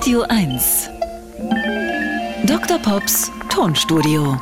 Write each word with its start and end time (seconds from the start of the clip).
Radio 0.00 0.24
1. 0.30 0.88
Dr. 2.46 2.78
Pops 2.78 3.30
Tonstudio. 3.50 4.40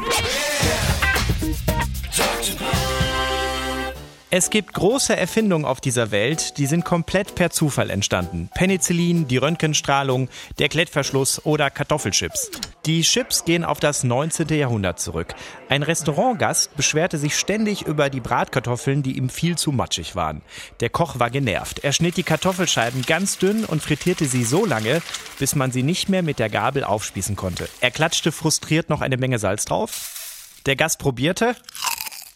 Es 4.38 4.50
gibt 4.50 4.72
große 4.72 5.16
Erfindungen 5.16 5.64
auf 5.64 5.80
dieser 5.80 6.12
Welt, 6.12 6.58
die 6.58 6.66
sind 6.66 6.84
komplett 6.84 7.34
per 7.34 7.50
Zufall 7.50 7.90
entstanden. 7.90 8.48
Penicillin, 8.54 9.27
die 9.27 9.36
Röntgenstrahlung, 9.36 10.29
der 10.61 10.68
Klettverschluss 10.68 11.45
oder 11.45 11.71
Kartoffelchips. 11.71 12.48
Die 12.86 13.03
Chips 13.03 13.45
gehen 13.45 13.64
auf 13.64 13.80
das 13.80 14.04
19. 14.04 14.46
Jahrhundert 14.50 15.00
zurück. 15.00 15.35
Ein 15.68 15.82
Restaurantgast 15.82 16.77
beschwerte 16.77 17.18
sich 17.18 17.36
ständig 17.36 17.82
über 17.82 18.11
die 18.11 18.21
Bratkartoffeln, 18.21 19.03
die 19.03 19.18
ihm 19.18 19.29
viel 19.29 19.59
zu 19.59 19.72
matschig 19.72 20.14
waren. 20.14 20.43
Der 20.79 20.91
Koch 20.91 21.18
war 21.18 21.30
genervt. 21.30 21.80
Er 21.82 21.93
schnitt 21.93 22.16
die 22.16 22.23
Kartoffelscheiben 22.23 23.02
ganz 23.02 23.39
dünn 23.39 23.64
und 23.64 23.82
frittierte 23.82 24.27
sie 24.27 24.45
so 24.45 24.64
lange, 24.64 25.02
bis 25.41 25.57
man 25.57 25.72
sie 25.72 25.82
nicht 25.82 26.08
mehr 26.08 26.22
mit 26.22 26.39
der 26.39 26.49
Gabel 26.49 26.85
aufspießen 26.85 27.35
konnte. 27.35 27.68
Er 27.80 27.91
klatschte 27.91 28.30
frustriert 28.30 28.89
noch 28.89 29.00
eine 29.00 29.16
Menge 29.16 29.41
Salz 29.41 29.64
drauf. 29.64 30.61
Der 30.66 30.77
Gast 30.77 31.00
probierte 31.00 31.57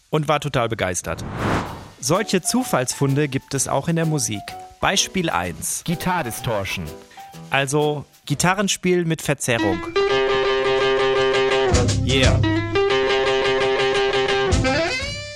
und 0.09 0.27
war 0.27 0.41
total 0.41 0.67
begeistert. 0.67 1.23
Solche 2.05 2.41
Zufallsfunde 2.41 3.29
gibt 3.29 3.53
es 3.53 3.69
auch 3.69 3.87
in 3.87 3.95
der 3.95 4.05
Musik. 4.05 4.41
Beispiel 4.81 5.29
1. 5.29 5.85
Guitar 5.85 6.25
Distortion. 6.25 6.83
Also 7.49 8.03
Gitarrenspiel 8.25 9.05
mit 9.05 9.21
Verzerrung. 9.21 9.79
Yeah. 12.05 12.52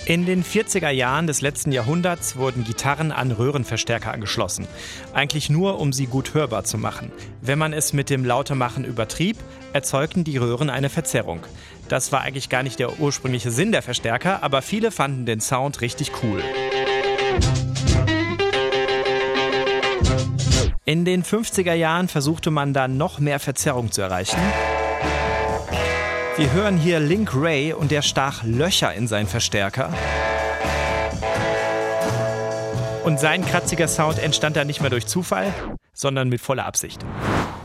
In 0.07 0.25
den 0.25 0.41
40er 0.41 0.89
Jahren 0.89 1.27
des 1.27 1.41
letzten 1.41 1.73
Jahrhunderts 1.73 2.37
wurden 2.37 2.63
Gitarren 2.63 3.11
an 3.11 3.29
Röhrenverstärker 3.29 4.13
angeschlossen. 4.13 4.65
Eigentlich 5.13 5.49
nur, 5.49 5.81
um 5.81 5.91
sie 5.91 6.05
gut 6.05 6.33
hörbar 6.33 6.63
zu 6.63 6.77
machen. 6.77 7.11
Wenn 7.41 7.59
man 7.59 7.73
es 7.73 7.91
mit 7.91 8.09
dem 8.09 8.23
Lautermachen 8.23 8.85
übertrieb, 8.85 9.35
erzeugten 9.73 10.23
die 10.23 10.37
Röhren 10.37 10.69
eine 10.69 10.87
Verzerrung. 10.87 11.41
Das 11.89 12.13
war 12.13 12.21
eigentlich 12.21 12.47
gar 12.47 12.63
nicht 12.63 12.79
der 12.79 13.01
ursprüngliche 13.01 13.51
Sinn 13.51 13.73
der 13.73 13.81
Verstärker, 13.81 14.43
aber 14.43 14.61
viele 14.61 14.91
fanden 14.91 15.25
den 15.25 15.41
Sound 15.41 15.81
richtig 15.81 16.13
cool. 16.23 16.41
In 20.85 21.03
den 21.03 21.25
50er 21.25 21.73
Jahren 21.73 22.07
versuchte 22.07 22.49
man 22.49 22.71
dann 22.71 22.95
noch 22.95 23.19
mehr 23.19 23.41
Verzerrung 23.41 23.91
zu 23.91 24.03
erreichen. 24.03 24.39
Wir 26.37 26.53
hören 26.53 26.77
hier 26.77 26.99
Link 26.99 27.31
Ray 27.33 27.73
und 27.73 27.89
der 27.89 28.03
stach 28.03 28.43
Löcher 28.43 28.93
in 28.93 29.07
seinen 29.07 29.25
Verstärker. 29.25 29.91
Und 33.03 33.19
sein 33.19 33.43
kratziger 33.43 33.87
Sound 33.87 34.19
entstand 34.19 34.55
dann 34.55 34.67
nicht 34.67 34.79
mehr 34.79 34.91
durch 34.91 35.07
Zufall, 35.07 35.51
sondern 35.93 36.29
mit 36.29 36.39
voller 36.39 36.67
Absicht. 36.67 37.03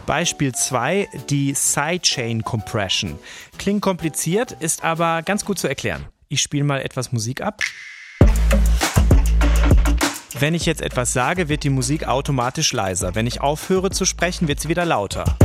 Beispiel 0.06 0.54
2, 0.54 1.06
die 1.28 1.52
Sidechain 1.52 2.44
Compression. 2.44 3.18
Klingt 3.58 3.82
kompliziert, 3.82 4.52
ist 4.52 4.82
aber 4.82 5.20
ganz 5.20 5.44
gut 5.44 5.58
zu 5.58 5.68
erklären. 5.68 6.06
Ich 6.28 6.40
spiele 6.40 6.64
mal 6.64 6.80
etwas 6.80 7.12
Musik 7.12 7.42
ab. 7.42 7.60
Wenn 10.38 10.54
ich 10.54 10.64
jetzt 10.64 10.80
etwas 10.80 11.12
sage, 11.12 11.50
wird 11.50 11.64
die 11.64 11.70
Musik 11.70 12.08
automatisch 12.08 12.72
leiser. 12.72 13.14
Wenn 13.14 13.26
ich 13.26 13.42
aufhöre 13.42 13.90
zu 13.90 14.06
sprechen, 14.06 14.48
wird 14.48 14.60
sie 14.60 14.70
wieder 14.70 14.86
lauter. 14.86 15.36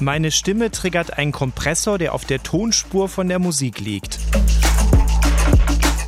Meine 0.00 0.32
Stimme 0.32 0.72
triggert 0.72 1.18
einen 1.18 1.30
Kompressor, 1.30 1.98
der 1.98 2.14
auf 2.14 2.24
der 2.24 2.42
Tonspur 2.42 3.08
von 3.08 3.28
der 3.28 3.38
Musik 3.38 3.78
liegt. 3.78 4.18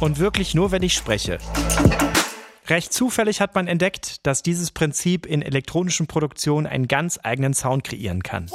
Und 0.01 0.19
wirklich 0.19 0.55
nur, 0.55 0.73
wenn 0.73 0.83
ich 0.83 0.95
spreche. 0.95 1.39
Recht 2.67 2.93
zufällig 2.93 3.41
hat 3.41 3.55
man 3.55 3.69
entdeckt, 3.69 4.27
dass 4.27 4.43
dieses 4.43 4.73
Prinzip 4.73 5.25
in 5.25 5.41
elektronischen 5.41 6.09
Produktionen 6.09 6.67
einen 6.67 6.89
ganz 6.89 7.21
eigenen 7.23 7.55
Sound 7.55 7.85
kreieren 7.85 8.25
kann. 8.25 8.51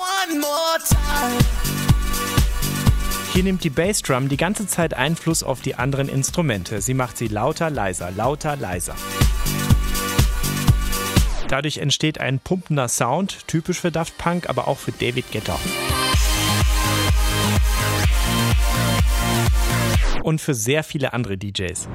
Hier 3.32 3.44
nimmt 3.44 3.64
die 3.64 3.70
Bassdrum 3.70 4.28
die 4.28 4.36
ganze 4.36 4.68
Zeit 4.68 4.94
Einfluss 4.94 5.44
auf 5.44 5.62
die 5.62 5.76
anderen 5.76 6.10
Instrumente. 6.10 6.82
Sie 6.82 6.94
macht 6.94 7.18
sie 7.18 7.30
lauter, 7.30 7.70
leiser, 7.70 8.12
lauter, 8.12 8.58
leiser. 8.58 8.96
Dadurch 11.52 11.80
entsteht 11.80 12.22
ein 12.22 12.40
pumpender 12.40 12.88
Sound, 12.88 13.46
typisch 13.46 13.82
für 13.82 13.92
Daft 13.92 14.18
Punk, 14.18 14.50
aber 14.50 14.70
auch 14.70 14.78
für 14.78 14.94
David 14.94 15.34
Guetta. 15.34 15.60
Und 20.24 20.40
für 20.40 20.54
sehr 20.54 20.86
viele 20.86 21.12
andere 21.12 21.38
DJs. 21.38 21.90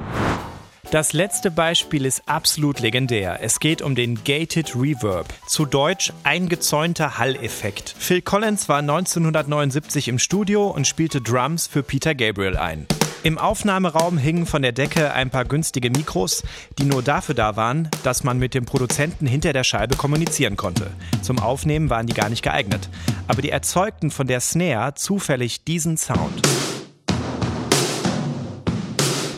Das 0.91 1.11
letzte 1.13 1.49
Beispiel 1.49 2.05
ist 2.05 2.21
absolut 2.27 2.81
legendär. 2.81 3.39
Es 3.41 3.59
geht 3.59 3.81
um 3.81 3.95
den 3.95 4.23
Gated 4.23 4.75
Reverb, 4.75 5.33
zu 5.47 5.65
Deutsch 5.65 6.13
eingezäunter 6.23 7.17
Halleffekt. 7.17 7.95
Phil 7.97 8.21
Collins 8.21 8.69
war 8.69 8.77
1979 8.77 10.07
im 10.07 10.19
Studio 10.19 10.67
und 10.67 10.85
spielte 10.85 11.19
Drums 11.19 11.65
für 11.65 11.81
Peter 11.81 12.13
Gabriel 12.13 12.57
ein. 12.57 12.85
Im 13.27 13.37
Aufnahmeraum 13.37 14.17
hingen 14.17 14.45
von 14.45 14.61
der 14.61 14.71
Decke 14.71 15.11
ein 15.11 15.29
paar 15.29 15.43
günstige 15.43 15.89
Mikros, 15.89 16.43
die 16.79 16.85
nur 16.85 17.03
dafür 17.03 17.35
da 17.35 17.57
waren, 17.57 17.89
dass 18.03 18.23
man 18.23 18.39
mit 18.39 18.53
dem 18.53 18.63
Produzenten 18.63 19.27
hinter 19.27 19.51
der 19.51 19.65
Scheibe 19.65 19.97
kommunizieren 19.97 20.55
konnte. 20.55 20.91
Zum 21.23 21.37
Aufnehmen 21.37 21.89
waren 21.89 22.07
die 22.07 22.13
gar 22.13 22.29
nicht 22.29 22.41
geeignet. 22.41 22.87
Aber 23.27 23.41
die 23.41 23.49
erzeugten 23.49 24.11
von 24.11 24.27
der 24.27 24.39
Snare 24.39 24.93
zufällig 24.93 25.65
diesen 25.65 25.97
Sound. 25.97 26.41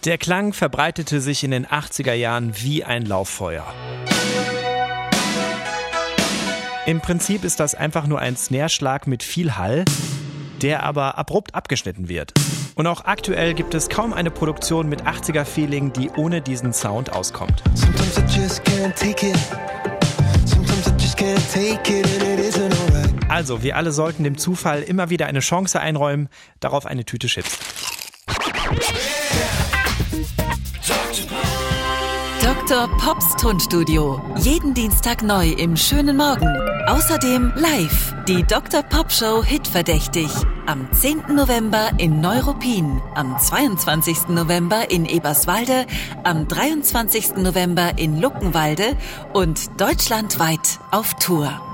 Der 0.06 0.20
Klang 0.20 0.54
verbreitete 0.54 1.20
sich 1.20 1.44
in 1.44 1.50
den 1.50 1.66
80er 1.66 2.14
Jahren 2.14 2.54
wie 2.62 2.84
ein 2.84 3.08
Lauffeuer. 3.08 3.66
Im 6.86 7.02
Prinzip 7.02 7.44
ist 7.44 7.60
das 7.60 7.74
einfach 7.74 8.06
nur 8.06 8.20
ein 8.20 8.38
Snare-Schlag 8.38 9.08
mit 9.08 9.24
viel 9.24 9.58
Hall, 9.58 9.84
der 10.62 10.84
aber 10.84 11.18
abrupt 11.18 11.56
abgeschnitten 11.56 12.08
wird. 12.08 12.34
Und 12.80 12.88
auch 12.88 13.04
aktuell 13.04 13.56
gibt 13.56 13.74
es 13.74 13.90
kaum 13.90 14.14
eine 14.14 14.32
Produktion 14.32 14.88
mit 14.88 15.04
80er-Feeling, 15.04 15.92
die 15.92 16.12
ohne 16.12 16.40
diesen 16.40 16.72
Sound 16.72 17.12
auskommt. 17.12 17.62
Also, 23.28 23.64
wir 23.64 23.76
alle 23.76 23.92
sollten 23.92 24.24
dem 24.24 24.38
Zufall 24.38 24.82
immer 24.82 25.10
wieder 25.10 25.26
eine 25.26 25.42
Chance 25.42 25.82
einräumen, 25.82 26.30
darauf 26.62 26.86
eine 26.86 27.04
Tüte 27.04 27.28
Chips. 27.28 27.60
Dr. 32.42 32.88
Pops 32.98 33.36
Tonstudio. 33.36 34.22
Jeden 34.38 34.74
Dienstag 34.74 35.22
neu 35.22 35.50
im 35.50 35.76
schönen 35.76 36.16
Morgen. 36.16 36.69
Außerdem 36.90 37.54
live 37.56 38.16
die 38.28 38.42
Dr. 38.42 38.82
Pop 38.82 39.12
Show 39.12 39.44
Hitverdächtig. 39.44 40.28
Am 40.66 40.92
10. 40.92 41.36
November 41.36 41.92
in 42.00 42.20
Neuruppin, 42.20 43.00
am 43.14 43.38
22. 43.38 44.30
November 44.30 44.90
in 44.90 45.06
Eberswalde, 45.06 45.86
am 46.24 46.48
23. 46.48 47.36
November 47.38 48.00
in 48.00 48.20
Luckenwalde 48.20 48.98
und 49.34 49.80
deutschlandweit 49.80 50.80
auf 50.90 51.14
Tour. 51.20 51.69